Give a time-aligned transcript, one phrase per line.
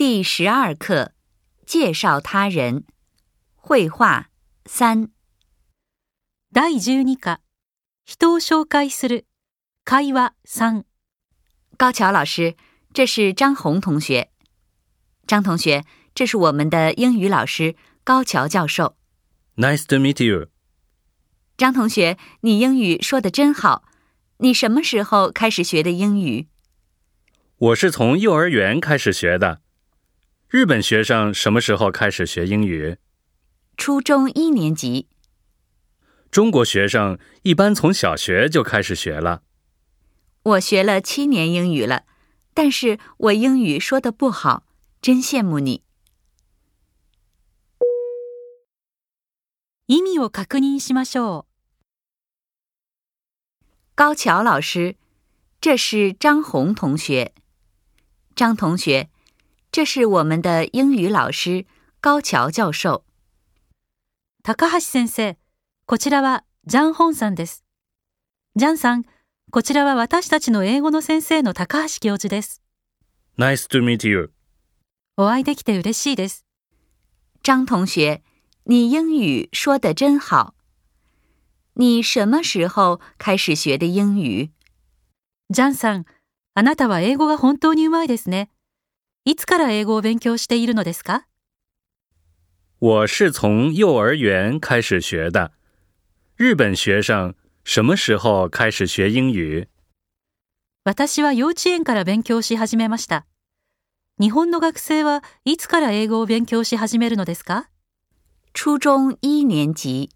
[0.00, 1.12] 第十二课，
[1.66, 2.84] 介绍他人，
[3.54, 4.30] 绘画
[4.64, 5.10] 三。
[6.54, 7.40] 第十二课，
[8.06, 8.16] 介
[9.90, 10.86] 会三。
[11.76, 12.56] 高桥老师，
[12.94, 14.30] 这是张红同学。
[15.26, 18.96] 张同学，这是我们的英语老师高桥教授。
[19.58, 20.46] Nice to meet you。
[21.58, 23.84] 张同学，你英语说的真好。
[24.38, 26.48] 你什么时候开始学的英语？
[27.58, 29.60] 我是从幼儿园开始学的。
[30.50, 32.98] 日本学生什么时候开始学英语？
[33.76, 35.06] 初中一年级。
[36.32, 39.42] 中国学生一般从小学就开始学了。
[40.42, 42.02] 我学了七年英语了，
[42.52, 44.64] 但是我英语说的不好，
[45.00, 45.84] 真羡慕你。
[49.86, 51.44] 意味を確認しましょう。
[53.94, 54.96] 高桥老师，
[55.60, 57.34] 这是张红同学。
[58.34, 59.09] 张同学。
[59.72, 61.64] 这是我们的英语老师
[62.00, 63.04] 高桥教授。
[64.42, 65.36] 高橋先生、
[65.86, 67.62] こちらはジャン・ホンさんです。
[68.56, 69.04] ジャンさん、
[69.52, 72.60] こちらは私たちの英語の先生の高橋教授です。
[73.38, 74.32] Nice to meet you.
[75.16, 76.44] お会いできて嬉しいです。
[77.44, 78.20] 张同学、
[78.66, 80.54] 你英语说得真好。
[81.74, 84.50] 你什么时候开始学的英语？
[85.50, 86.06] ジャンさん、
[86.54, 88.50] あなたは英語が本当にうまいですね。
[89.26, 91.26] いつから英語を勉強しているのですか
[92.80, 95.52] 我是从幼儿园开始学的。
[96.38, 99.68] 日本学生什么时候开始学英语？
[100.84, 103.26] 私は幼稚園から勉強し始めました。
[104.18, 107.66] 日本の学生はいつから英語を勉強し始めるのですか
[108.54, 110.08] 初中一年级。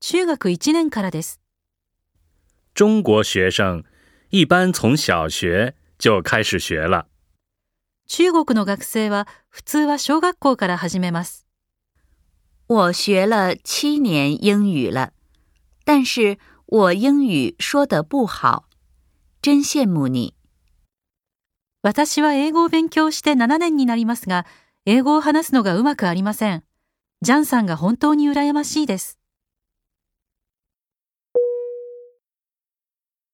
[0.00, 1.42] 中学一年からです。
[2.74, 3.84] 中国学生
[4.30, 7.08] 一般从小学就开始学了。
[8.06, 11.46] 中国の学生は普通は小学校から始めます。
[12.68, 15.12] 我学了七年英语了，
[15.84, 18.66] 但是我英语说得不好，
[19.42, 20.34] 真羡慕你。
[21.82, 24.46] 私は英語を勉強して7年になりますが、
[24.86, 26.64] 英語を話すのがうまくありません。
[27.20, 29.18] ジャンさんが本当に羨ましいです。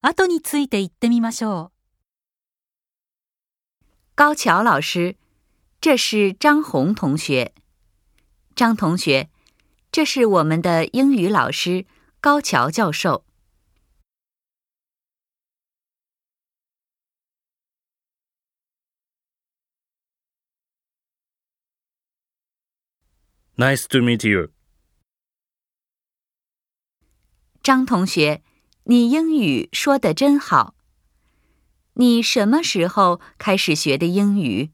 [0.03, 1.80] 後について言ってみましょう。
[4.21, 5.17] 高桥老师，
[5.81, 7.55] 这是张红同学。
[8.55, 9.31] 张同学，
[9.91, 11.87] 这是我们的英语老师
[12.21, 13.25] 高桥教授。
[23.57, 24.51] Nice to meet you。
[27.63, 28.43] 张同学，
[28.85, 30.75] 你英语说的真好。
[31.95, 34.71] 你什么时候开始学的英语？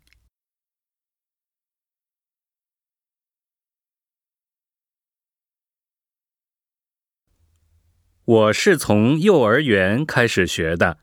[8.25, 10.99] 我是从幼儿园开始学的。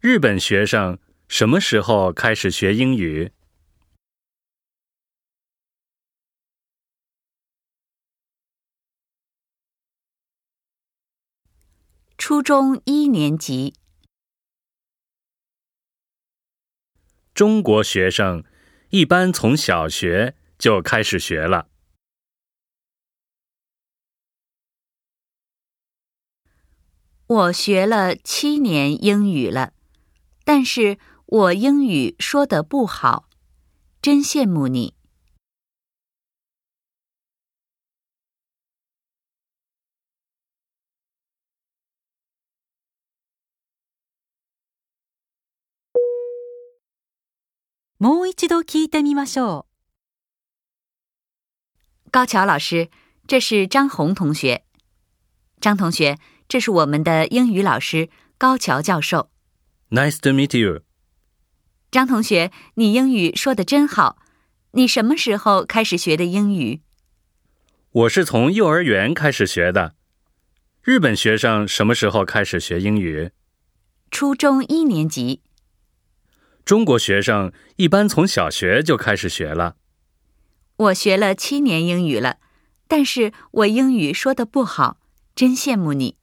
[0.00, 3.32] 日本学生什么时候开始学英语？
[12.16, 13.74] 初中一年级。
[17.34, 18.44] 中国学生
[18.90, 21.66] 一般从小学就开始学了。
[27.26, 29.72] 我学了七年英语了，
[30.44, 33.28] 但是我英语说的不好，
[34.00, 34.94] 真羡慕你。
[48.04, 49.64] もう一度聞いてみましょう。
[52.10, 52.90] 高桥老师，
[53.26, 54.64] 这是张红同学。
[55.58, 59.30] 张同学，这是我们的英语老师高桥教授。
[59.88, 60.82] Nice to meet you。
[61.90, 64.18] 张同学，你英语说的真好。
[64.72, 66.82] 你什么时候开始学的英语？
[67.92, 69.94] 我是从幼儿园开始学的。
[70.82, 73.30] 日本学生什么时候开始学英语？
[74.10, 75.40] 初中一年级。
[76.64, 79.76] 中国学生一般从小学就开始学了。
[80.76, 82.38] 我学了七年英语了，
[82.88, 84.96] 但是我英语说的不好，
[85.36, 86.16] 真羡慕你。